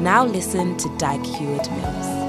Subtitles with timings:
[0.00, 2.19] Now listen to Dag Heward Mills.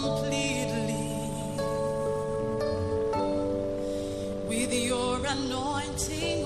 [0.00, 1.08] Completely.
[4.48, 6.45] With your anointing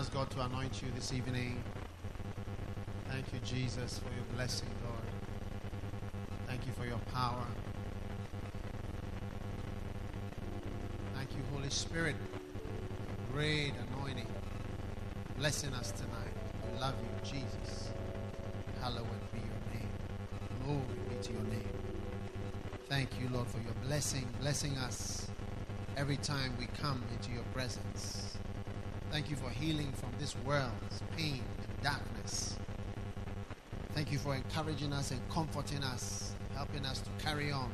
[0.00, 1.62] ask God to anoint you this evening.
[3.10, 5.04] Thank you, Jesus, for your blessing, Lord.
[6.46, 7.44] Thank you for your power.
[11.14, 12.16] Thank you, Holy Spirit,
[13.30, 14.26] great anointing,
[15.36, 16.34] blessing us tonight.
[16.72, 17.90] We love you, Jesus.
[18.80, 19.04] Hallowed
[19.34, 19.90] be your name.
[20.64, 21.68] Glory be to your name.
[22.88, 25.28] Thank you, Lord, for your blessing, blessing us
[25.98, 28.38] every time we come into your presence.
[29.10, 32.56] Thank you for healing from this world's pain and darkness.
[33.92, 37.70] Thank you for encouraging us and comforting us, helping us to carry on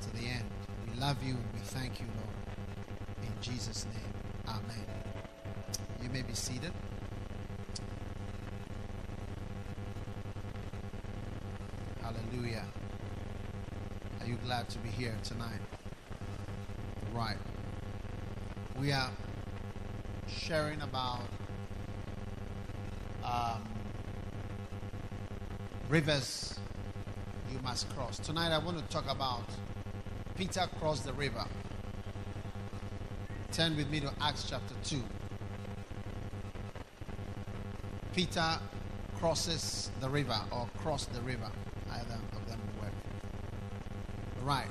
[0.00, 0.44] to the end.
[0.92, 3.22] We love you and we thank you, Lord.
[3.22, 4.12] In Jesus' name,
[4.48, 4.86] Amen.
[6.02, 6.72] You may be seated.
[12.02, 12.64] Hallelujah.
[14.20, 15.60] Are you glad to be here tonight?
[17.14, 17.38] Right.
[18.78, 19.10] We are
[20.38, 21.20] sharing about
[23.24, 23.62] um,
[25.88, 26.58] rivers
[27.52, 28.18] you must cross.
[28.18, 29.44] Tonight I want to talk about
[30.36, 31.44] Peter crossed the river.
[33.52, 35.02] Turn with me to Acts chapter 2.
[38.14, 38.58] Peter
[39.18, 41.50] crosses the river or cross the river.
[41.90, 42.92] Either of them will work.
[44.42, 44.70] Right.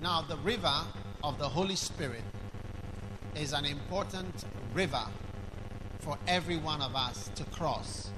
[0.00, 0.84] Now, the river
[1.24, 2.22] of the Holy Spirit
[3.34, 4.44] is an important
[4.74, 5.04] river
[6.00, 8.10] for every one of us to cross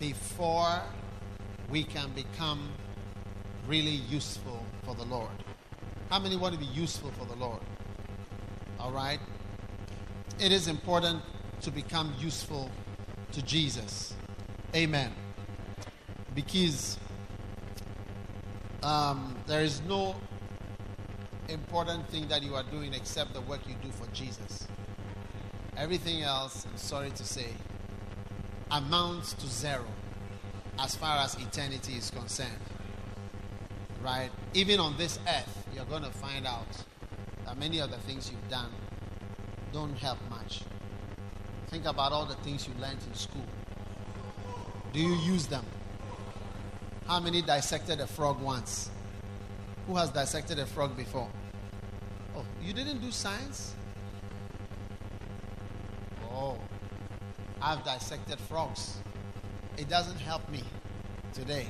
[0.00, 0.80] before
[1.70, 2.68] we can become
[3.66, 5.30] really useful for the Lord.
[6.10, 7.60] How many want to be useful for the Lord?
[8.78, 9.18] All right.
[10.38, 11.22] It is important
[11.62, 12.70] to become useful
[13.32, 14.14] to Jesus.
[14.74, 15.12] Amen.
[16.34, 16.98] Because
[18.82, 20.14] um, there is no
[21.48, 24.66] important thing that you are doing except the work you do for Jesus.
[25.76, 27.48] Everything else, I'm sorry to say,
[28.70, 29.84] amounts to zero
[30.78, 32.50] as far as eternity is concerned.
[34.02, 34.30] Right?
[34.52, 36.68] Even on this earth, you're going to find out
[37.46, 38.70] that many of the things you've done
[39.72, 40.62] don't help much.
[41.68, 43.44] Think about all the things you learned in school.
[44.92, 45.64] Do you use them?
[47.08, 48.90] How many dissected a frog once?
[49.88, 51.28] Who has dissected a frog before?
[52.36, 53.74] Oh, you didn't do science?
[57.64, 58.98] I've dissected frogs.
[59.78, 60.62] It doesn't help me
[61.32, 61.66] today.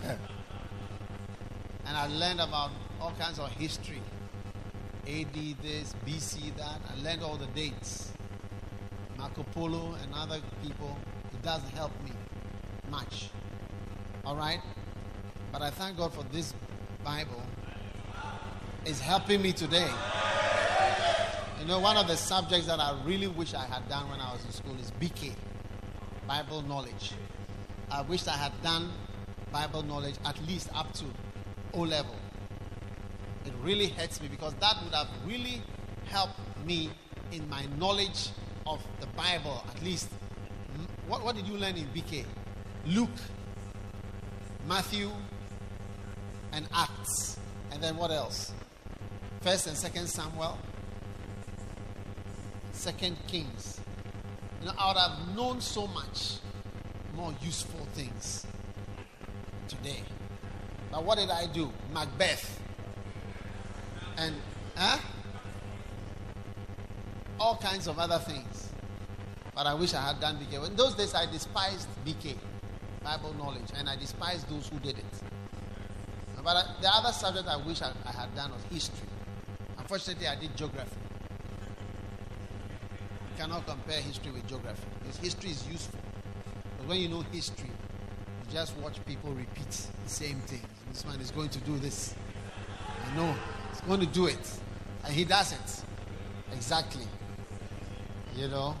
[0.02, 0.18] and
[1.86, 4.02] I learned about all kinds of history
[5.06, 5.32] AD
[5.62, 6.80] this, BC that.
[6.90, 8.12] I learned all the dates.
[9.16, 10.98] Marco Polo and other people.
[11.32, 12.10] It doesn't help me
[12.90, 13.30] much.
[14.24, 14.60] All right?
[15.52, 16.52] But I thank God for this
[17.04, 17.42] Bible.
[18.84, 19.88] It's helping me today.
[21.68, 24.32] You know, one of the subjects that I really wish I had done when I
[24.32, 25.34] was in school is BK,
[26.26, 27.12] Bible knowledge.
[27.90, 28.90] I wish I had done
[29.52, 31.04] Bible knowledge at least up to
[31.74, 32.16] O level.
[33.44, 35.60] It really hurts me because that would have really
[36.06, 36.88] helped me
[37.32, 38.30] in my knowledge
[38.66, 40.08] of the Bible, at least.
[41.06, 42.24] What, what did you learn in BK?
[42.86, 43.10] Luke,
[44.66, 45.10] Matthew,
[46.50, 47.38] and Acts.
[47.72, 48.54] And then what else?
[49.42, 50.58] First and Second Samuel,
[52.78, 53.80] Second Kings.
[54.60, 56.36] You know, I would have known so much
[57.16, 58.46] more useful things
[59.66, 60.00] today.
[60.92, 61.72] But what did I do?
[61.92, 62.60] Macbeth.
[64.16, 64.32] And
[64.76, 64.98] huh?
[67.40, 68.70] all kinds of other things.
[69.56, 70.64] But I wish I had done BK.
[70.64, 72.36] In those days, I despised BK,
[73.02, 75.04] Bible knowledge, and I despised those who did it.
[76.44, 79.08] But uh, the other subject I wish I, I had done was history.
[79.76, 81.07] Unfortunately, I did geography.
[83.38, 86.00] Cannot compare history with geography because history is useful.
[86.76, 90.60] But when you know history, you just watch people repeat the same thing.
[90.90, 92.16] This man is going to do this.
[93.06, 93.32] I know.
[93.70, 94.40] He's going to do it.
[95.04, 95.84] And he does it.
[96.52, 97.04] Exactly.
[98.34, 98.74] You know,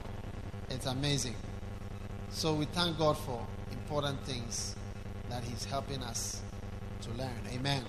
[0.70, 1.36] it's amazing.
[2.30, 4.74] So we thank God for important things
[5.30, 6.42] that He's helping us
[7.02, 7.40] to learn.
[7.52, 7.84] Amen.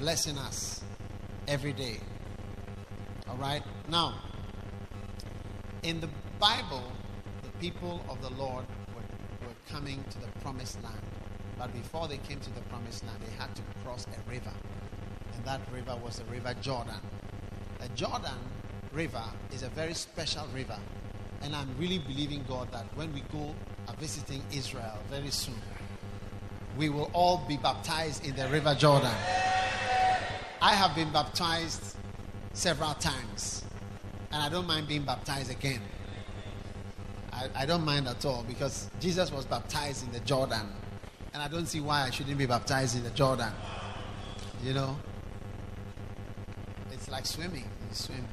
[0.00, 0.82] Blessing us
[1.46, 2.00] every day.
[3.28, 3.62] All right.
[3.88, 4.14] Now,
[5.82, 6.08] in the
[6.38, 6.84] Bible,
[7.42, 11.00] the people of the Lord were, were coming to the promised land.
[11.58, 14.52] But before they came to the promised land, they had to cross a river.
[15.34, 17.00] And that river was the river Jordan.
[17.80, 18.38] The Jordan
[18.92, 20.78] River is a very special river.
[21.42, 23.54] And I'm really believing God that when we go
[23.98, 25.60] visiting Israel very soon,
[26.76, 29.14] we will all be baptized in the river Jordan.
[30.60, 31.96] I have been baptized
[32.52, 33.64] several times.
[34.30, 35.80] And I don't mind being baptized again.
[37.32, 40.68] I, I don't mind at all because Jesus was baptized in the Jordan.
[41.32, 43.52] And I don't see why I shouldn't be baptized in the Jordan.
[44.62, 44.96] You know?
[46.90, 47.64] It's like swimming.
[47.88, 48.26] You swim.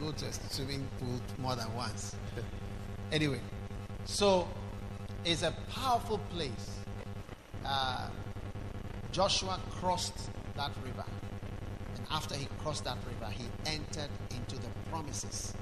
[0.00, 2.16] You go to a swimming pool more than once.
[3.12, 3.40] anyway,
[4.04, 4.48] so
[5.24, 6.78] it's a powerful place.
[7.64, 8.08] Uh,
[9.12, 11.04] Joshua crossed that river.
[12.10, 15.54] After he crossed that river, he entered into the promises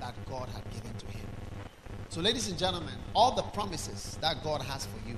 [0.00, 1.26] that God had given to him.
[2.08, 5.16] So, ladies and gentlemen, all the promises that God has for you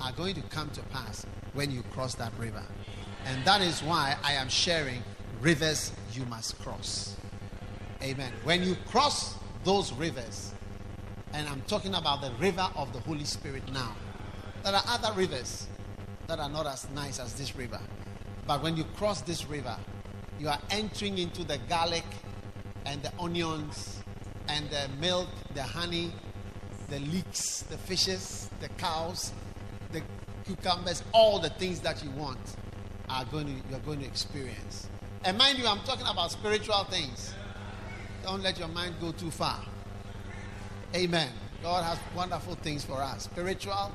[0.00, 2.62] are going to come to pass when you cross that river.
[3.26, 5.02] And that is why I am sharing
[5.40, 7.16] rivers you must cross.
[8.02, 8.32] Amen.
[8.44, 10.52] When you cross those rivers,
[11.32, 13.94] and I'm talking about the river of the Holy Spirit now,
[14.64, 15.66] there are other rivers
[16.26, 17.80] that are not as nice as this river.
[18.46, 19.76] But when you cross this river,
[20.38, 22.04] you are entering into the garlic
[22.84, 24.02] and the onions
[24.48, 26.12] and the milk, the honey,
[26.88, 29.32] the leeks, the fishes, the cows,
[29.92, 30.02] the
[30.44, 32.38] cucumbers, all the things that you want
[33.08, 34.88] are going to you're going to experience.
[35.24, 37.34] And mind you, I'm talking about spiritual things.
[38.22, 39.60] Don't let your mind go too far.
[40.94, 41.30] Amen.
[41.62, 43.24] God has wonderful things for us.
[43.24, 43.90] Spiritual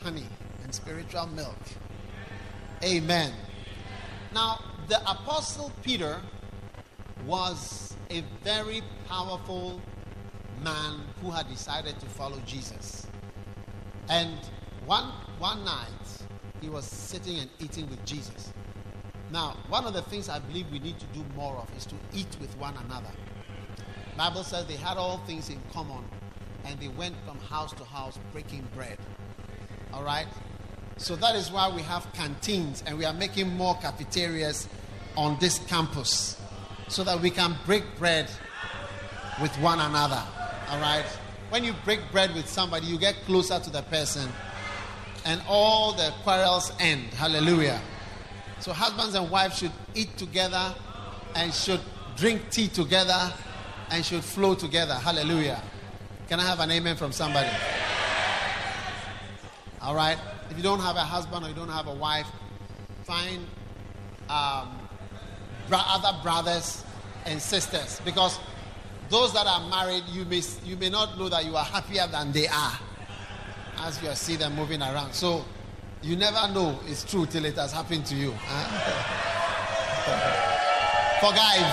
[0.00, 0.26] honey
[0.62, 1.58] and spiritual milk.
[2.82, 3.32] Amen.
[4.34, 4.58] Now,
[4.88, 6.20] the apostle Peter
[7.26, 9.80] was a very powerful
[10.62, 13.06] man who had decided to follow Jesus.
[14.08, 14.38] And
[14.84, 15.88] one one night
[16.60, 18.52] he was sitting and eating with Jesus.
[19.32, 21.94] Now, one of the things I believe we need to do more of is to
[22.12, 23.10] eat with one another.
[24.16, 26.04] Bible says they had all things in common
[26.64, 28.98] and they went from house to house breaking bread.
[29.92, 30.26] All right?
[30.96, 34.68] So that is why we have canteens and we are making more cafeterias
[35.16, 36.40] on this campus
[36.88, 38.30] so that we can break bread
[39.40, 40.22] with one another.
[40.70, 41.04] All right?
[41.50, 44.28] When you break bread with somebody, you get closer to the person
[45.24, 47.02] and all the quarrels end.
[47.14, 47.80] Hallelujah.
[48.60, 50.74] So husbands and wives should eat together
[51.34, 51.80] and should
[52.16, 53.32] drink tea together
[53.90, 54.94] and should flow together.
[54.94, 55.62] Hallelujah.
[56.28, 57.50] Can I have an amen from somebody?
[59.80, 60.18] All right.
[60.52, 62.26] If you don't have a husband or you don't have a wife,
[63.04, 63.46] find
[64.28, 64.68] um,
[65.72, 66.84] other brothers
[67.24, 68.38] and sisters because
[69.08, 72.32] those that are married, you may you may not know that you are happier than
[72.32, 72.78] they are
[73.78, 75.14] as you see them moving around.
[75.14, 75.42] So
[76.02, 78.34] you never know it's true till it has happened to you.
[78.36, 78.68] huh?
[81.22, 81.64] For guys.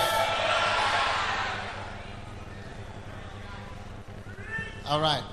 [4.85, 5.23] All right.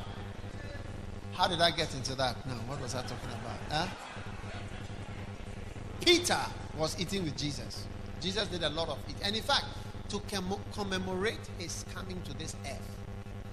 [1.36, 2.46] How did I get into that?
[2.46, 3.58] No, what was I talking about?
[3.70, 3.86] Huh?
[6.00, 6.40] Peter
[6.78, 7.86] was eating with Jesus.
[8.22, 9.16] Jesus did a lot of it.
[9.22, 9.66] And in fact,
[10.08, 12.96] to com- commemorate his coming to this earth,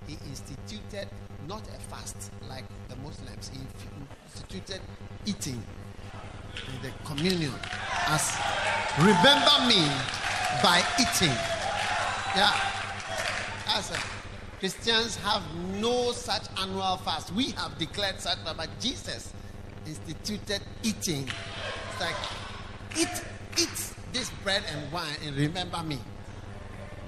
[0.08, 1.10] he instituted
[1.46, 3.60] not a fast like the Muslims, he
[4.32, 4.80] instituted
[5.26, 5.62] eating
[6.68, 7.52] in the communion
[8.08, 8.34] as
[8.98, 9.90] remember me
[10.64, 11.36] by eating.
[12.34, 12.54] Yeah.
[13.76, 14.13] A,
[14.64, 15.44] Christians have
[15.82, 17.34] no such annual fast.
[17.34, 19.34] We have declared such, but Jesus
[19.86, 21.28] instituted eating.
[21.92, 22.16] It's like,
[22.98, 23.24] eat,
[23.62, 26.00] eat this bread and wine and remember me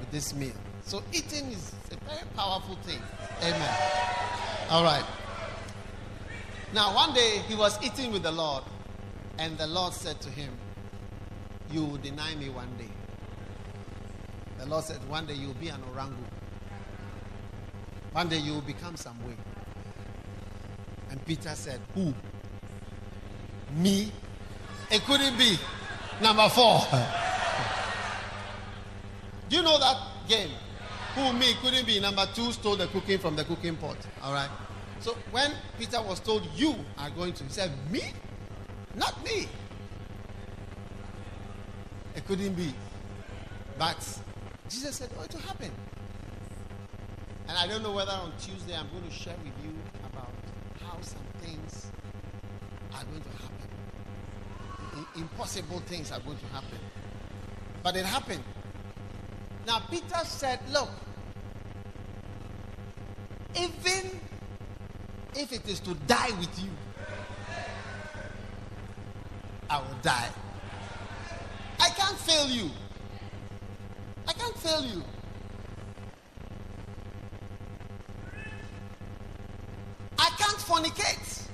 [0.02, 0.52] with this meal.
[0.84, 3.00] So eating is a very powerful thing.
[3.42, 3.76] Amen.
[4.70, 5.06] All right.
[6.74, 8.66] Now, one day he was eating with the Lord,
[9.40, 10.52] and the Lord said to him,
[11.72, 12.92] You will deny me one day.
[14.60, 16.26] The Lord said, One day you will be an orangu.
[18.16, 19.36] One day you will become some way.
[21.12, 22.14] And Peter said, Who?
[23.76, 24.10] Me?
[24.90, 25.58] It couldn't be.
[26.22, 26.80] Number four.
[29.50, 29.98] Do you know that
[30.30, 30.50] game?
[31.16, 32.00] Who me couldn't be.
[32.00, 33.98] Number two stole the cooking from the cooking pot.
[34.24, 34.50] All right.
[35.02, 38.14] So when Peter was told, You are going to, he said, Me?
[38.96, 39.50] Not me.
[42.16, 42.74] It couldn't be.
[43.78, 43.98] But
[44.70, 45.72] Jesus said, Oh, it will happen.
[47.48, 49.72] And I don't know whether on Tuesday I'm going to share with you
[50.06, 50.32] about
[50.84, 51.88] how some things
[52.94, 53.70] are going to happen.
[55.16, 56.80] I- impossible things are going to happen.
[57.84, 58.44] But it happened.
[59.68, 60.90] Now, Peter said, Look,
[63.56, 64.20] even
[65.36, 66.70] if it is to die with you,
[69.70, 70.30] I will die.
[71.80, 72.70] I can't fail you.
[74.28, 75.04] I can't fail you.
[80.66, 81.48] fornicate.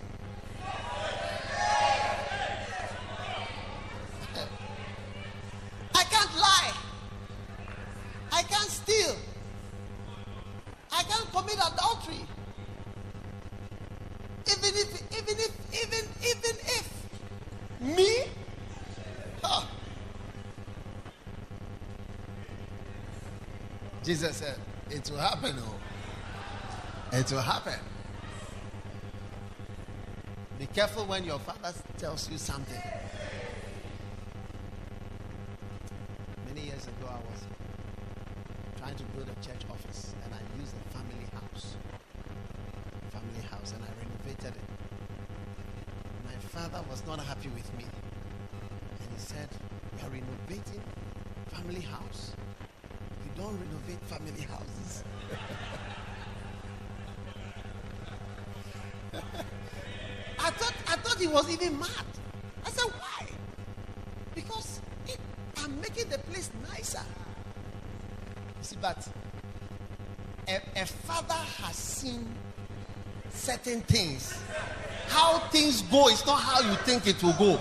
[5.93, 6.73] I can't lie.
[8.31, 9.15] I can't steal.
[10.91, 12.25] I can't commit adultery.
[14.47, 14.89] Even if,
[15.19, 15.51] even if,
[15.83, 16.85] even, even if
[17.81, 18.31] me.
[24.03, 24.57] Jesus said,
[24.89, 25.55] it will happen.
[25.59, 25.75] Oh.
[27.17, 27.79] It will happen.
[30.61, 32.79] Be careful when your father tells you something.
[36.45, 37.41] Many years ago, I was
[38.77, 41.77] trying to build a church office and I used a family house.
[43.09, 44.69] Family house, and I renovated it.
[46.25, 47.85] My father was not happy with me.
[49.01, 49.49] And he said,
[49.97, 50.83] You are renovating
[51.47, 52.33] family house?
[53.25, 55.03] You don't renovate family houses.
[61.21, 62.05] He was even mad.
[62.65, 63.27] I said, why?
[64.33, 65.19] Because it,
[65.57, 67.05] I'm making the place nicer.
[68.61, 69.07] See, but
[70.47, 72.27] a, a father has seen
[73.29, 74.41] certain things.
[75.09, 77.59] How things go is not how you think it will go.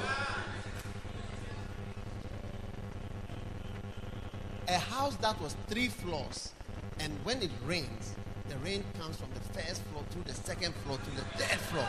[4.69, 6.53] A house that was three floors,
[7.01, 8.15] and when it rains,
[8.49, 11.87] the rain comes from the first floor to the second floor to the third floor.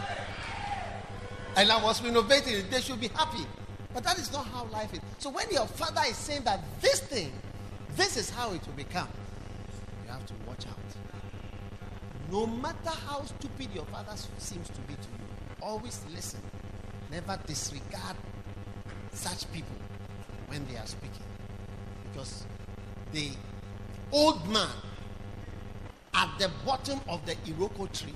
[1.56, 3.46] And I was renovating they should be happy.
[3.94, 5.02] But that is not how life is.
[5.18, 7.32] So when your father is saying that this thing,
[7.96, 9.08] this is how it will become,
[10.06, 10.78] you have to watch out.
[12.32, 15.26] No matter how stupid your father seems to be to you,
[15.62, 16.40] always listen.
[17.12, 18.16] Never disregard
[19.12, 19.76] such people
[20.48, 21.26] when they are speaking.
[22.12, 22.46] Because
[23.12, 23.32] the
[24.14, 24.70] old man
[26.14, 28.16] at the bottom of the Iroko tree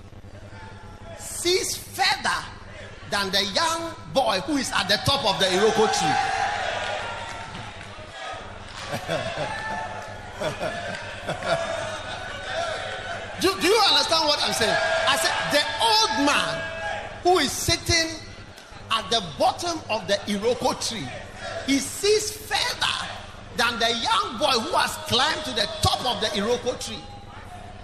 [1.20, 2.46] sees further
[3.10, 6.16] than the young boy who is at the top of the Iroko tree.
[13.42, 14.78] do, do you understand what I'm saying?
[15.08, 16.62] I said, the old man
[17.24, 18.12] who is sitting
[18.92, 21.08] at the bottom of the Iroko tree,
[21.68, 23.08] he sees further
[23.58, 27.02] than the young boy who has climbed to the top of the Iroko tree.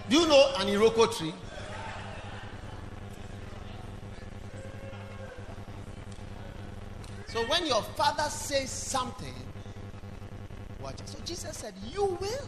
[0.10, 1.34] Do you know an Iroko tree?
[7.42, 9.34] So when your father says something,
[10.80, 10.98] watch.
[11.06, 12.48] So Jesus said, You will.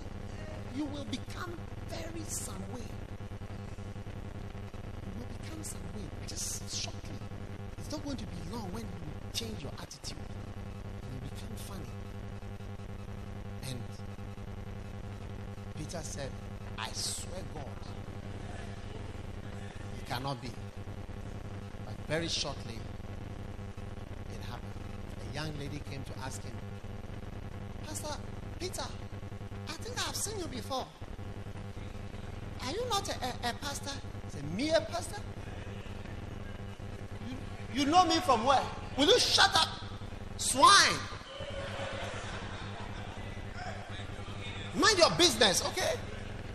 [0.76, 1.58] You will become
[1.90, 2.86] very some way.
[5.04, 6.04] You will become some way.
[6.28, 7.18] Just shortly.
[7.80, 10.18] It's not going to be long when you change your attitude.
[11.02, 11.90] And you become funny.
[13.70, 13.82] And
[15.76, 16.30] Peter said,
[16.78, 17.66] I swear God,
[19.98, 20.52] it cannot be.
[21.84, 22.78] But very shortly,
[25.34, 26.54] young lady came to ask him,
[27.86, 28.16] Pastor
[28.60, 28.84] Peter,
[29.68, 30.86] I think I've seen you before.
[32.62, 33.92] Are you not a, a, a pastor?
[34.26, 35.20] He said, Me a pastor?
[37.28, 38.62] You, you know me from where?
[38.98, 39.68] Will you shut up?
[40.38, 41.00] Swine.
[44.76, 45.94] Mind your business, okay?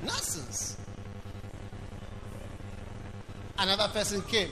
[0.02, 0.76] Nonsense.
[3.58, 4.50] Another person came.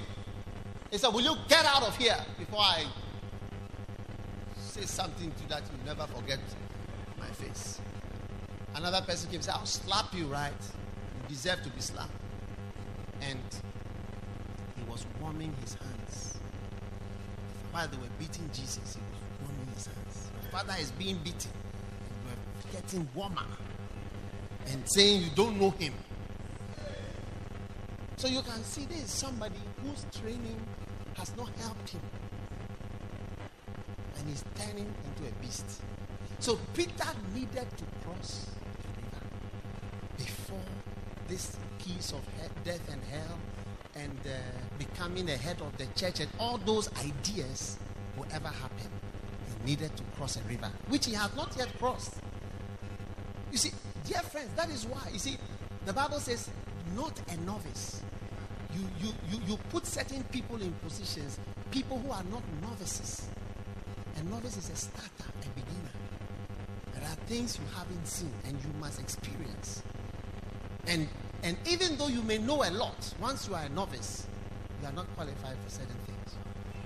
[0.91, 2.85] He said, Will you get out of here before I
[4.77, 6.39] say something to that you never forget
[7.19, 7.81] my face?
[8.75, 10.53] Another person came and said, I'll slap you, right?
[10.53, 12.11] You deserve to be slapped.
[13.23, 13.41] And
[14.77, 16.39] he was warming his hands.
[17.73, 20.31] While they were beating Jesus, he was warming his hands.
[20.43, 21.51] My father is being beaten.
[22.27, 23.47] We're getting warmer
[24.67, 25.95] and saying you don't know him.
[28.19, 30.61] So you can see there is somebody whose training
[31.15, 32.01] has not helped him.
[34.27, 35.83] And he's turning into a beast.
[36.41, 38.51] So Peter needed to cross
[38.83, 39.25] the river
[40.17, 40.59] before
[41.29, 42.23] this piece of
[42.65, 43.39] death and hell
[43.95, 44.31] and uh,
[44.79, 47.79] becoming the head of the church and all those ideas
[48.17, 48.91] will ever happen.
[49.47, 52.15] He needed to cross a river, which he has not yet crossed.
[53.53, 53.71] You see,
[54.05, 55.09] dear friends, that is why.
[55.13, 55.37] You see,
[55.85, 56.51] the Bible says,
[56.97, 58.03] not a novice.
[58.75, 61.39] You, you, you, you put certain people in positions,
[61.71, 63.29] people who are not novices.
[64.17, 65.93] A novice is a starter, a beginner.
[66.95, 69.83] There are things you haven't seen and you must experience.
[70.87, 71.09] And,
[71.43, 74.27] and even though you may know a lot, once you are a novice,
[74.81, 76.37] you are not qualified for certain things.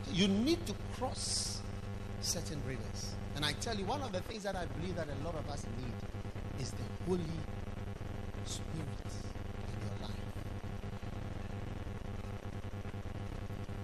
[0.03, 1.61] So you need to cross
[2.21, 3.15] certain rivers.
[3.37, 5.49] And I tell you, one of the things that I believe that a lot of
[5.49, 7.23] us need is the Holy
[8.45, 10.11] Spirit in your life.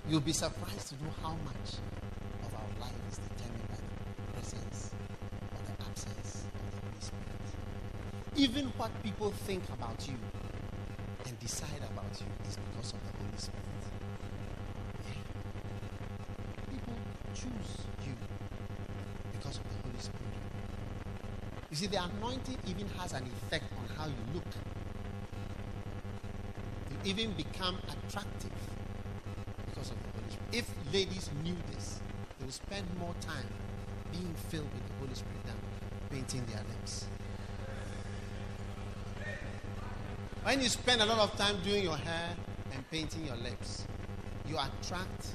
[0.09, 1.77] You'll be surprised to know how much
[8.57, 10.14] Even what people think about you
[11.27, 13.85] and decide about you is because of the Holy Spirit.
[15.05, 16.73] Yeah.
[16.73, 16.95] People
[17.35, 18.14] choose you
[19.33, 20.40] because of the Holy Spirit.
[21.69, 24.49] You see, the anointing even has an effect on how you look.
[26.90, 28.57] You even become attractive
[29.66, 30.55] because of the Holy Spirit.
[30.55, 32.01] If ladies knew this,
[32.38, 33.49] they would spend more time
[34.12, 35.57] being filled with the Holy Spirit than
[36.09, 37.07] painting their lips.
[40.47, 42.29] When you spend a lot of time doing your hair
[42.73, 43.85] and painting your lips,
[44.47, 45.27] you attract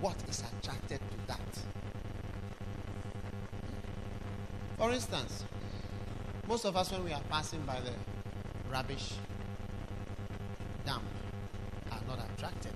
[0.00, 1.40] what is attracted to that.
[4.76, 5.44] For instance,
[6.48, 7.92] most of us, when we are passing by the
[8.68, 9.12] rubbish
[10.84, 11.04] dump,
[11.92, 12.72] are not attracted.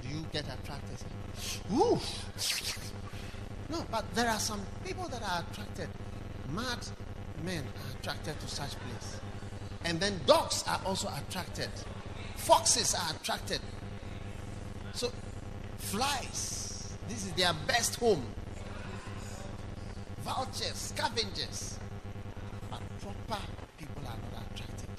[0.00, 0.98] Do you get attracted?
[1.72, 1.98] Ooh!
[3.68, 5.88] No, but there are some people that are attracted.
[6.52, 6.86] Mad
[7.44, 8.97] men are attracted to such place.
[9.88, 11.70] And then dogs are also attracted.
[12.36, 13.60] Foxes are attracted.
[14.92, 15.10] So,
[15.78, 18.22] flies, this is their best home.
[20.20, 21.78] Vultures, scavengers.
[22.70, 23.42] But proper
[23.78, 24.90] people are not attracted.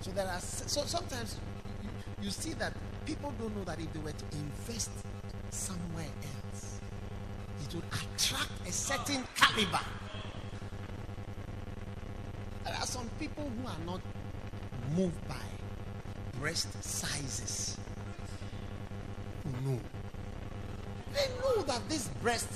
[0.00, 1.36] So there are so sometimes
[1.84, 1.88] you,
[2.24, 2.72] you see that
[3.04, 4.90] people don't know that if they were to invest
[5.50, 6.10] somewhere
[6.52, 6.80] else,
[7.64, 9.84] it would attract a certain caliber.
[13.06, 14.00] Some people who are not
[14.96, 15.46] moved by
[16.40, 17.76] breast sizes.
[19.64, 19.78] Know?
[21.14, 22.48] They know that this breast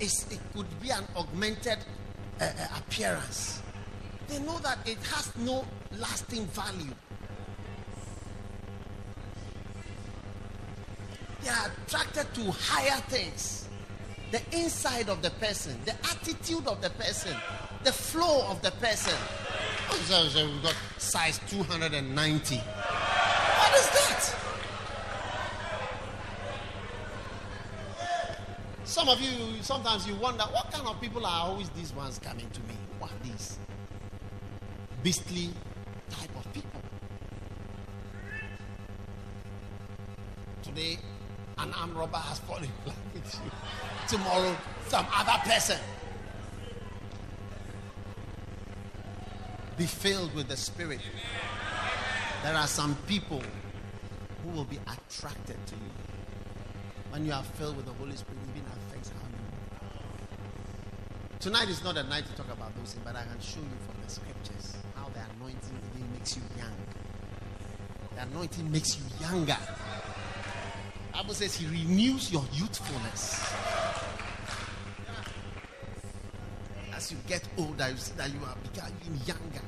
[0.00, 1.78] is it could be an augmented
[2.40, 3.62] uh, uh, appearance.
[4.28, 5.64] They know that it has no
[5.98, 6.94] lasting value.
[11.42, 13.68] They are attracted to higher things.
[14.32, 17.36] The inside of the person, the attitude of the person,
[17.84, 19.14] the flow of the person.
[19.98, 22.56] We've got size 290.
[22.56, 24.36] What is that?
[28.84, 32.48] Some of you, sometimes you wonder, what kind of people are always these ones coming
[32.50, 32.76] to me?
[32.98, 33.58] What are these?
[35.02, 35.50] Beastly
[36.10, 36.80] type of people.
[40.62, 40.98] Today,
[41.58, 43.50] an armed robber has fallen in love with you.
[44.08, 44.56] Tomorrow,
[44.88, 45.78] some other person.
[49.76, 51.00] Be filled with the Spirit.
[52.42, 53.42] There are some people
[54.42, 55.90] who will be attracted to you.
[57.10, 59.88] When you are filled with the Holy Spirit, it even affects how you.
[61.40, 63.76] Tonight is not a night to talk about those things, but I can show you
[63.86, 66.74] from the scriptures how the anointing even makes you young.
[68.14, 69.58] The anointing makes you younger.
[71.12, 73.55] Bible says he renews your youthfulness.
[77.06, 79.62] As you get older, you see that you are becoming younger.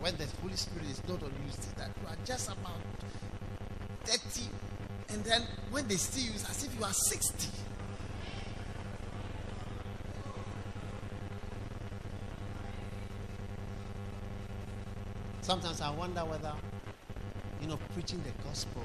[0.00, 2.80] When the Holy Spirit is not on you, you see that you are just about
[4.02, 4.48] 30.
[5.10, 7.48] And then when they see you, it's as if you are 60.
[15.42, 16.52] Sometimes I wonder whether,
[17.60, 18.82] you know, preaching the gospel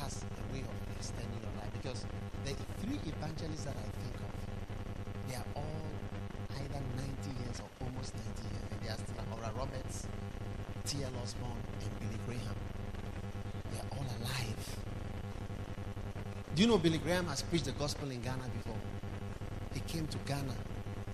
[0.00, 1.70] has a way of extending your life.
[1.80, 2.04] Because
[2.44, 3.97] the three evangelists that I
[5.28, 5.84] they are all
[6.56, 8.64] either 90 years or almost 90 years.
[8.72, 10.06] And they are still Oral Roberts,
[10.86, 11.12] T.L.
[11.22, 12.56] Osborn, and Billy Graham.
[13.70, 14.76] They are all alive.
[16.54, 18.80] Do you know Billy Graham has preached the gospel in Ghana before?
[19.74, 20.54] He came to Ghana,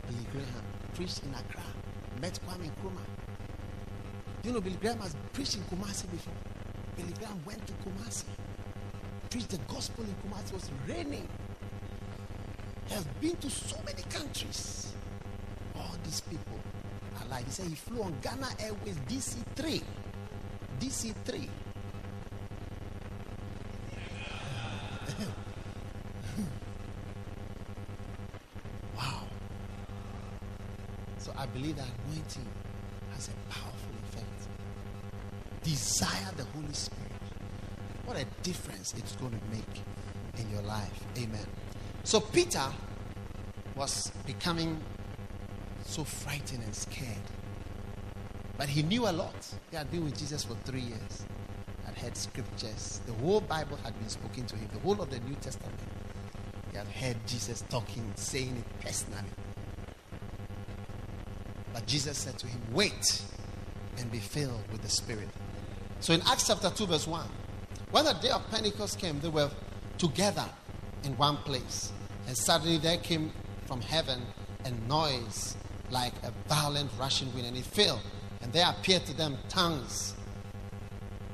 [0.06, 1.62] Billy Graham, preached in Accra,
[2.20, 3.04] met Kwame Nkrumah.
[4.42, 6.34] Do you know Billy Graham has preached in Kumasi before?
[6.96, 8.24] Billy Graham went to Kumasi,
[9.28, 10.48] preached the gospel in Kumasi.
[10.48, 11.28] It was raining.
[12.90, 14.92] Has been to so many countries.
[15.76, 16.58] All these people
[17.18, 17.44] are alive.
[17.46, 19.82] He said he flew on Ghana Airways DC3.
[20.80, 21.48] DC3.
[28.96, 29.22] wow.
[31.18, 32.46] So I believe that anointing
[33.12, 34.48] has a powerful effect.
[35.62, 37.00] Desire the Holy Spirit.
[38.04, 39.82] What a difference it's going to make
[40.38, 41.00] in your life.
[41.16, 41.46] Amen.
[42.04, 42.70] So Peter
[43.74, 44.78] was becoming
[45.84, 47.08] so frightened and scared.
[48.58, 49.34] But he knew a lot.
[49.70, 51.24] He had been with Jesus for three years,
[51.86, 53.00] had heard scriptures.
[53.06, 55.78] The whole Bible had been spoken to him, the whole of the New Testament.
[56.70, 59.30] He had heard Jesus talking, saying it personally.
[61.72, 63.22] But Jesus said to him, Wait
[63.98, 65.28] and be filled with the Spirit.
[66.00, 67.26] So in Acts chapter 2, verse 1,
[67.90, 69.50] when the day of Pentecost came, they were
[69.98, 70.44] together
[71.04, 71.92] in one place.
[72.26, 73.32] And suddenly there came
[73.66, 74.22] from heaven
[74.64, 75.56] a noise
[75.90, 78.00] like a violent rushing wind, and it filled.
[78.42, 80.14] And there appeared to them tongues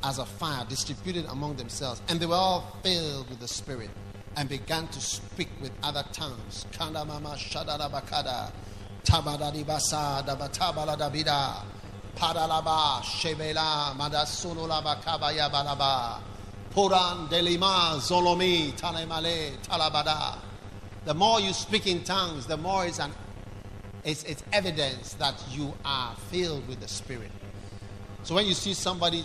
[0.02, 2.02] as of fire distributed among themselves.
[2.09, 3.90] And they were all filled with the Spirit
[4.37, 6.66] and began to speak with other tongues.
[6.72, 8.52] Kanda mama shadada bakada.
[9.04, 11.64] Tabadadibasa dabatabaladabida.
[12.16, 13.02] Padalaba
[16.70, 20.38] Puran delima zolomi talemale talabada.
[21.04, 23.12] The more you speak in tongues, the more it's an
[24.04, 27.30] it's, it's evidence that you are filled with the Spirit.
[28.22, 29.22] So when you see somebody,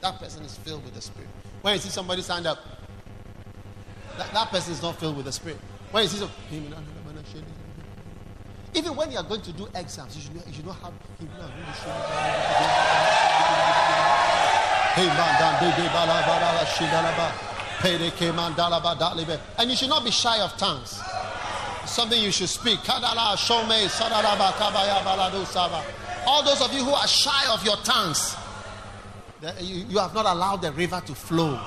[0.00, 1.28] that person is filled with the Spirit.
[1.62, 2.58] When you see somebody stand up,
[4.18, 5.58] that, that person is not filled with the Spirit.
[5.90, 6.30] When you see some,
[8.74, 10.92] even when you are going to do exams, you should, you should not have.
[19.58, 21.00] And you should not be shy of tongues.
[21.84, 22.80] Something you should speak.
[26.26, 28.36] All those of you who are shy of your tongues,
[29.60, 31.60] you, have not allowed the river to flow.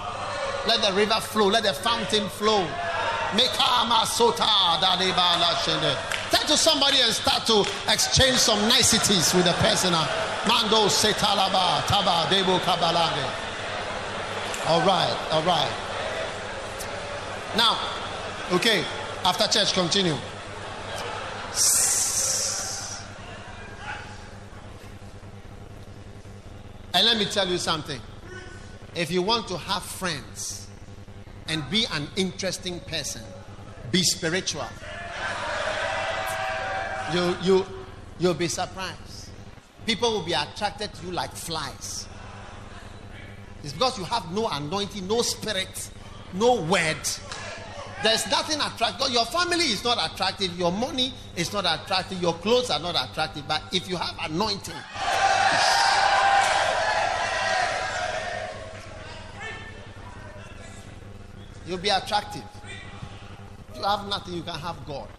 [0.68, 1.48] Let the river flow.
[1.48, 2.68] Let the fountain flow.
[6.32, 7.62] Turn to somebody and start to
[7.92, 9.94] exchange some niceties with the person.
[10.48, 13.26] Mando setalaba taba debo kabalade.
[14.68, 15.72] All right, all right.
[17.58, 17.78] Now,
[18.52, 18.84] okay,
[19.26, 20.16] after church, continue.
[26.94, 28.00] And let me tell you something.
[28.96, 30.68] If you want to have friends
[31.48, 33.22] and be an interesting person,
[33.92, 34.68] be spiritual.
[37.14, 37.66] You, you,
[38.20, 39.19] you'll be surprised.
[39.86, 42.08] People will be attracted to you like flies.
[43.64, 45.92] It's because you have no anointing, no spirit,
[46.34, 46.98] no word.
[48.02, 49.10] There's nothing attractive.
[49.12, 50.58] Your family is not attractive.
[50.58, 52.22] Your money is not attractive.
[52.22, 53.46] Your clothes are not attractive.
[53.48, 54.76] But if you have anointing,
[61.68, 62.44] you'll be attractive.
[63.72, 65.10] If you have nothing, you can have God.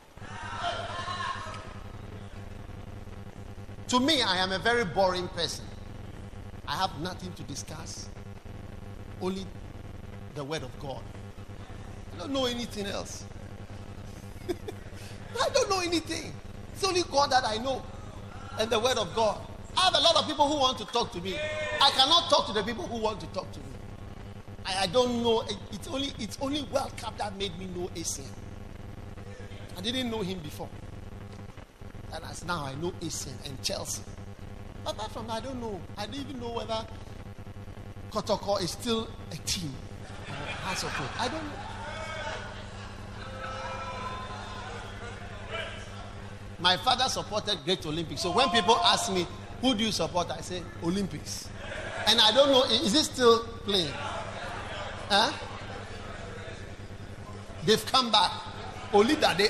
[3.90, 5.64] To me, I am a very boring person.
[6.68, 8.08] I have nothing to discuss,
[9.20, 9.44] only
[10.36, 11.02] the Word of God.
[12.14, 13.24] I don't know anything else.
[14.48, 16.32] I don't know anything.
[16.72, 17.82] It's only God that I know
[18.60, 19.40] and the Word of God.
[19.76, 21.34] I have a lot of people who want to talk to me.
[21.80, 23.64] I cannot talk to the people who want to talk to me.
[24.66, 25.40] I, I don't know.
[25.40, 28.30] It, it's only it's only World Cup that made me know Essien.
[29.76, 30.68] I didn't know him before.
[32.12, 34.02] And as now I know Essien and Chelsea.
[34.86, 35.80] Apart from that, I don't know.
[35.96, 36.86] I don't even know whether
[38.10, 39.72] Kotoko is still a team.
[40.64, 41.52] I don't know.
[46.58, 48.20] My father supported Great Olympics.
[48.22, 49.26] So when people ask me,
[49.60, 50.30] who do you support?
[50.30, 51.48] I say, Olympics.
[52.06, 53.92] And I don't know, is it still playing?
[55.08, 55.32] Huh?
[57.64, 58.32] They've come back.
[58.92, 59.48] Only that day.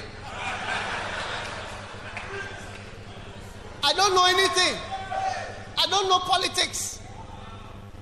[3.91, 4.79] I don't know anything.
[5.77, 7.01] I don't know politics.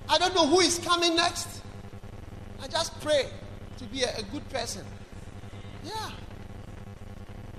[0.07, 1.49] I don't know who is coming next.
[2.61, 3.31] I just pray
[3.79, 4.85] to be a, a good person.
[5.83, 6.11] Yeah.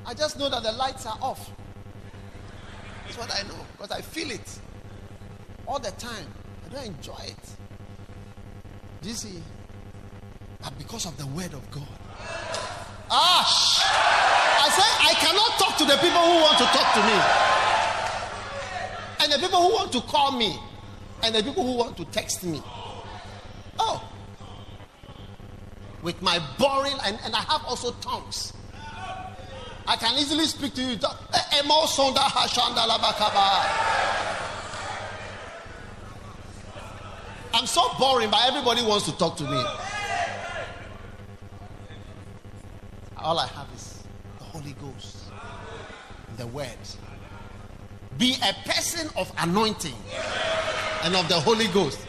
[0.05, 1.49] I just know that the lights are off.
[3.05, 4.59] That's what I know because I feel it
[5.65, 6.27] all the time.
[6.67, 7.49] I don't enjoy it.
[9.01, 9.41] Do you see?
[10.61, 11.87] But because of the word of God.
[13.09, 13.41] Ah!
[14.61, 17.58] I say I cannot talk to the people who want to talk to me.
[19.29, 20.57] And the people who want to call me.
[21.21, 22.63] And the people who want to text me.
[23.77, 24.03] Oh.
[26.01, 28.53] With my boring, and, and I have also tongues.
[29.87, 30.97] I can easily speak to you.
[37.53, 39.63] I'm so boring, but everybody wants to talk to me.
[43.17, 44.03] All I have is
[44.39, 45.17] the Holy Ghost,
[46.37, 46.67] the Word.
[48.19, 49.95] Be a person of anointing
[51.03, 51.99] and of the Holy Ghost.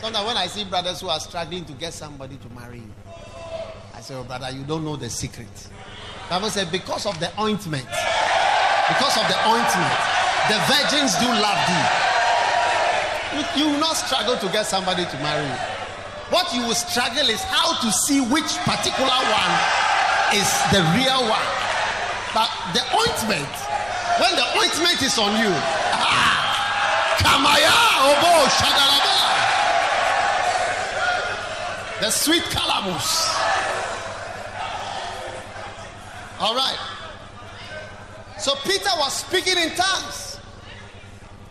[0.00, 2.92] Sometimes when I see brothers who are struggling to get somebody to marry you,
[3.94, 5.46] I say, Oh, brother, you don't know the secret.
[6.28, 7.86] Bible said, because of the ointment,
[8.88, 9.94] because of the ointment,
[10.50, 11.86] the virgins do love thee.
[13.38, 15.58] You, you will not struggle to get somebody to marry you.
[16.34, 19.54] What you will struggle is how to see which particular one
[20.34, 21.50] is the real one.
[22.34, 23.52] But the ointment,
[24.22, 27.74] when the ointment is on you, ah, kamaya
[28.06, 28.32] obo
[32.02, 33.32] the sweet calamus.
[36.40, 36.78] All right.
[38.38, 40.40] So Peter was speaking in tongues.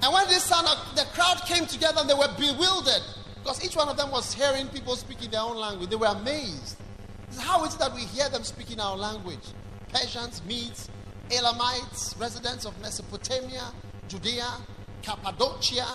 [0.03, 3.01] And when this sound, the crowd came together they were bewildered
[3.41, 5.89] because each one of them was hearing people speaking their own language.
[5.89, 6.75] They were amazed.
[7.39, 9.53] How is it that we hear them speaking our language?
[9.93, 10.89] Persians, Medes,
[11.31, 13.71] Elamites, residents of Mesopotamia,
[14.07, 14.47] Judea,
[15.01, 15.85] Cappadocia,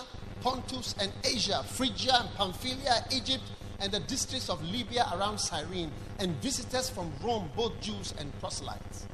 [0.41, 3.43] Pontus and Asia, Phrygia and Pamphylia, Egypt,
[3.79, 9.07] and the districts of Libya around Cyrene, and visitors from Rome, both Jews and proselytes,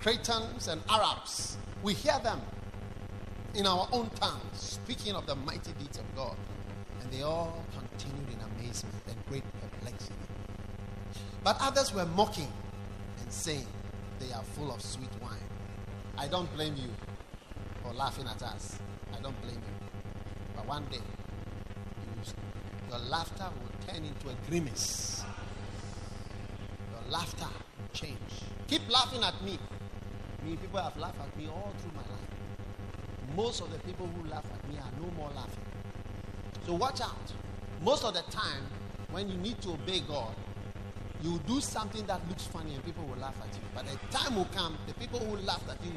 [0.00, 1.56] Cretans and Arabs.
[1.82, 2.40] We hear them
[3.54, 6.36] in our own tongues speaking of the mighty deeds of God.
[7.00, 10.14] And they all continued in amazement and great perplexity.
[11.42, 12.52] But others were mocking
[13.20, 13.66] and saying,
[14.18, 15.38] They are full of sweet wine.
[16.16, 16.90] I don't blame you
[17.82, 18.78] for laughing at us.
[19.12, 19.88] I don't blame you.
[20.56, 22.32] But one day, you,
[22.88, 25.24] your laughter will turn into a grimace.
[26.92, 28.18] Your laughter will change.
[28.68, 29.58] Keep laughing at me.
[30.44, 33.36] Me, people have laughed at me all through my life.
[33.36, 35.64] Most of the people who laugh at me are no more laughing.
[36.66, 37.32] So watch out.
[37.82, 38.62] Most of the time,
[39.10, 40.34] when you need to obey God,
[41.24, 43.62] you do something that looks funny and people will laugh at you.
[43.74, 45.92] But the time will come, the people who laughed at you,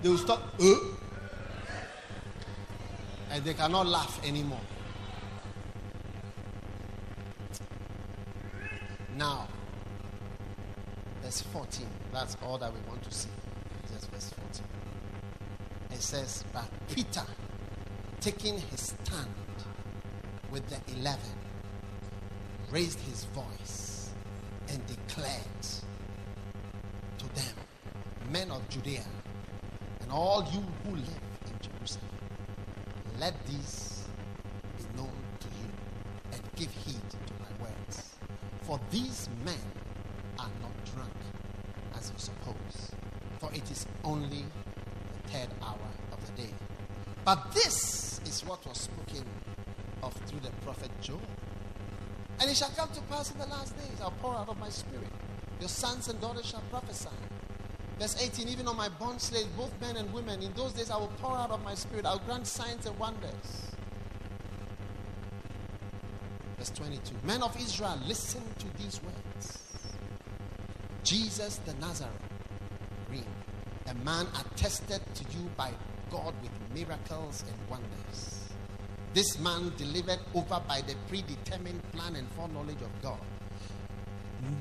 [0.00, 0.74] they will stop, uh,
[3.32, 4.60] and they cannot laugh anymore.
[9.16, 9.48] Now,
[11.22, 11.86] verse 14.
[12.12, 13.30] That's all that we want to see.
[13.92, 14.64] Just verse 14.
[15.90, 17.24] It says, But Peter,
[18.20, 19.34] taking his stand
[20.52, 21.36] with the eleven,
[22.70, 23.81] raised his voice
[25.16, 25.62] and declared
[27.18, 27.54] to them,
[28.30, 29.04] Men of Judea,
[30.00, 32.06] and all you who live in Jerusalem,
[33.18, 34.04] let these
[34.76, 35.70] be known to you,
[36.32, 38.14] and give heed to my words.
[38.62, 39.60] For these men
[40.38, 41.12] are not drunk,
[41.96, 42.92] as you suppose,
[43.38, 44.44] for it is only
[45.24, 46.50] the third hour of the day.
[47.24, 49.24] But this is what was spoken
[50.02, 51.20] of through the prophet Joel.
[52.40, 54.68] And it shall come to pass in the last days, I'll pour out of my
[54.68, 55.06] spirit.
[55.60, 57.08] Your sons and daughters shall prophesy.
[57.98, 60.96] Verse 18, even on my bond slaves, both men and women, in those days I
[60.96, 62.04] will pour out of my spirit.
[62.04, 63.72] I'll grant signs and wonders.
[66.58, 69.58] Verse 22, men of Israel, listen to these words.
[71.04, 72.10] Jesus the Nazarene,
[73.86, 75.72] a man attested to you by
[76.10, 78.41] God with miracles and wonders.
[79.14, 83.20] This man delivered over by the predetermined plan and foreknowledge of God.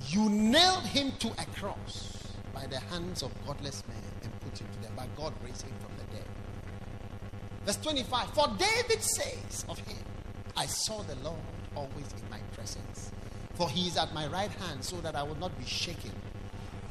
[0.10, 2.18] You nailed him to a cross
[2.54, 5.74] by the hands of godless men and put him to death, but God raised him
[5.80, 6.26] from the dead.
[7.66, 9.98] Verse 25 For David says of him,
[10.58, 11.38] I saw the Lord
[11.76, 13.12] always in my presence,
[13.56, 16.12] for he is at my right hand, so that I will not be shaken.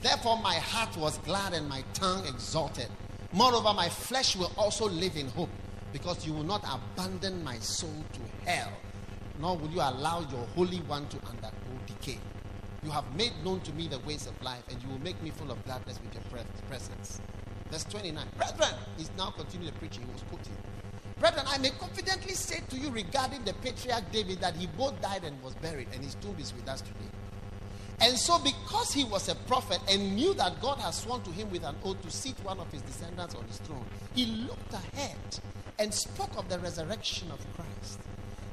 [0.00, 2.88] Therefore, my heart was glad and my tongue exalted.
[3.32, 5.50] Moreover, my flesh will also live in hope,
[5.92, 8.72] because you will not abandon my soul to hell,
[9.40, 12.18] nor will you allow your Holy One to undergo decay.
[12.82, 15.30] You have made known to me the ways of life, and you will make me
[15.30, 16.22] full of gladness with your
[16.68, 17.20] presence.
[17.70, 18.26] Verse 29.
[18.36, 20.02] Brethren, he's now continuing the preaching.
[20.06, 20.56] He was quoting.
[21.18, 25.24] Brethren, I may confidently say to you regarding the patriarch David that he both died
[25.24, 27.10] and was buried, and his tomb is with us today.
[28.00, 31.50] And so, because he was a prophet and knew that God has sworn to him
[31.50, 35.18] with an oath to seat one of his descendants on his throne, he looked ahead
[35.80, 37.98] and spoke of the resurrection of Christ.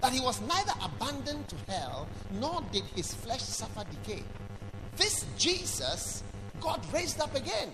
[0.02, 4.24] That he was neither abandoned to hell, nor did his flesh suffer decay.
[4.96, 6.24] This Jesus,
[6.62, 7.72] God raised up again,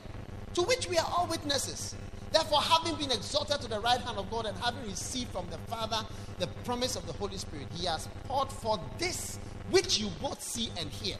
[0.56, 1.96] to which we are all witnesses.
[2.32, 5.60] Therefore, having been exalted to the right hand of God and having received from the
[5.72, 6.04] Father
[6.39, 9.38] the promise of the Holy Spirit, he has poured forth this
[9.70, 11.18] which you both see and hear.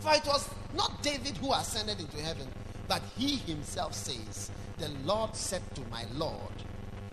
[0.00, 2.46] For it was not David who ascended into heaven,
[2.86, 6.52] but he himself says, The Lord said to my Lord,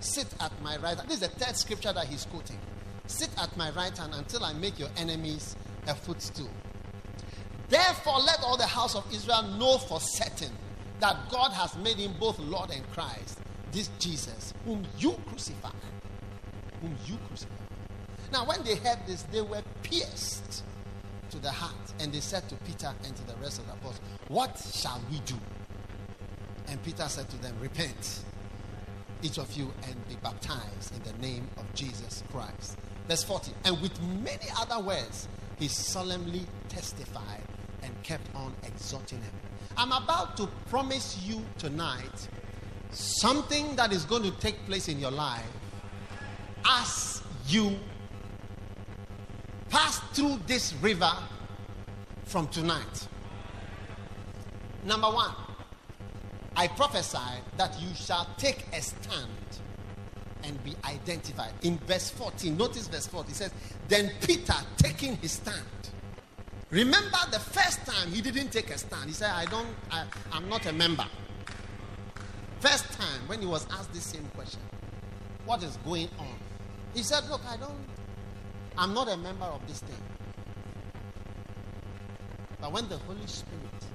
[0.04, 1.08] Sit at my right hand.
[1.08, 2.60] This is the third scripture that he's quoting.
[3.08, 5.56] Sit at my right hand until I make your enemies
[5.88, 6.49] a footstool.
[7.70, 10.51] Therefore, let all the house of Israel know for certain
[10.99, 13.39] that God has made him both Lord and Christ,
[13.72, 15.72] this Jesus, whom you crucified.
[16.82, 17.58] Whom you crucified.
[18.32, 20.64] Now, when they heard this, they were pierced
[21.32, 24.01] to the heart, and they said to Peter and to the rest of the apostles,
[24.28, 25.36] What shall we do?
[26.68, 28.20] And Peter said to them, Repent,
[29.24, 32.78] each of you, and be baptized in the name of Jesus Christ.
[33.07, 33.51] Verse 40.
[33.65, 37.43] And with many other words, he solemnly testified
[37.82, 39.34] and kept on exhorting him.
[39.78, 42.28] I'm about to promise you tonight
[42.91, 45.45] something that is going to take place in your life
[46.65, 47.78] as you
[49.69, 51.11] pass through this river
[52.26, 53.07] from tonight.
[54.86, 55.32] Number one,
[56.56, 57.18] I prophesy
[57.58, 59.30] that you shall take a stand
[60.43, 61.51] and be identified.
[61.62, 63.54] In verse 14, notice verse 14, it says,
[63.88, 65.64] Then Peter, taking his stand,
[66.74, 69.06] Remember the first time he didn't take a stand.
[69.06, 71.06] He said, I don't, I, I'm not a member.
[72.62, 74.60] First time when he was asked this same question,
[75.45, 76.34] what is going on?
[76.95, 77.78] He said, Look, I don't,
[78.76, 80.01] I'm not a member of this thing.
[82.60, 83.86] But when the Holy Spirit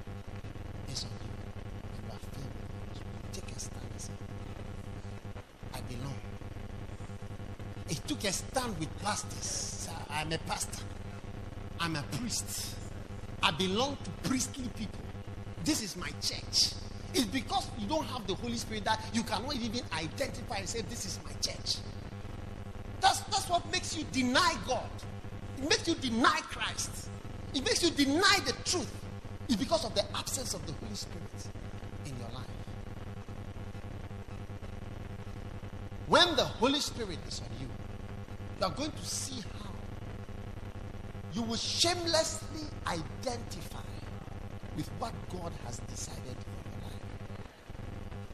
[8.19, 9.89] Took a stand with pastors.
[10.11, 10.83] I'm a pastor.
[11.79, 12.75] I'm a priest.
[13.43, 14.99] I belong to priestly people.
[15.65, 16.75] This is my church.
[17.15, 20.81] It's because you don't have the Holy Spirit that you cannot even identify and say,
[20.83, 21.77] This is my church.
[23.01, 24.91] That's, that's what makes you deny God.
[25.59, 27.09] It makes you deny Christ.
[27.55, 28.93] It makes you deny the truth.
[29.49, 31.47] It's because of the absence of the Holy Spirit
[32.05, 32.47] in your life.
[36.09, 37.69] When the Holy Spirit is on you,
[38.61, 39.71] you are going to see how
[41.33, 43.79] you will shamelessly identify
[44.77, 47.03] with what God has decided for your life.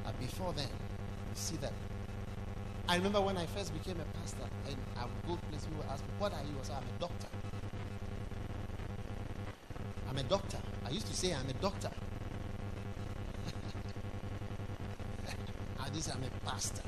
[0.04, 1.72] But before then, you see that.
[2.88, 5.90] I remember when I first became a pastor, and I would go places, people would
[5.90, 6.54] ask me, What are you?
[6.60, 7.28] I said, I'm a doctor.
[10.08, 10.58] I'm a doctor.
[10.86, 11.90] I used to say I'm a doctor.
[15.80, 16.82] I just I'm a pastor.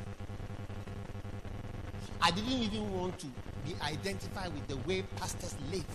[2.26, 3.26] I didn't even want to
[3.64, 5.86] be identified with the way pastors live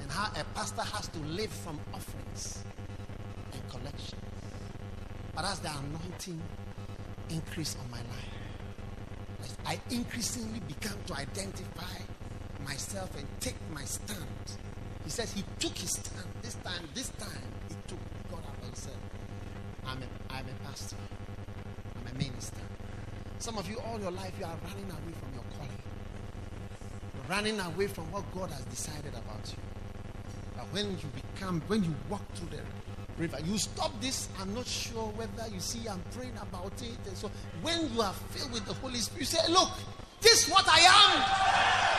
[0.00, 2.64] and how a pastor has to live from offerings
[3.52, 4.20] and collections.
[5.32, 6.42] But as the anointing
[7.28, 12.02] increased on my life, I increasingly began to identify
[12.64, 14.26] myself and take my stand.
[15.04, 16.26] He says he took his stand.
[16.42, 18.98] This time, this time, he took, got up and said,
[19.86, 20.96] I'm a, I'm a pastor.
[21.94, 22.62] I'm a minister.
[23.40, 25.72] Some of you, all your life, you are running away from your calling.
[27.26, 29.56] Running away from what God has decided about you.
[30.54, 32.62] But when you become, when you walk through the
[33.16, 34.28] river, you stop this.
[34.38, 36.98] I'm not sure whether you see I'm praying about it.
[37.08, 37.30] And so
[37.62, 39.70] when you are filled with the Holy Spirit, you say, Look,
[40.20, 41.22] this is what I am.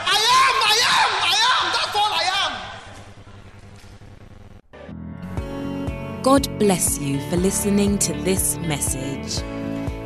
[0.05, 1.71] I am, I am, I am.
[1.73, 2.25] That's all I
[6.11, 6.21] am.
[6.21, 9.41] God bless you for listening to this message.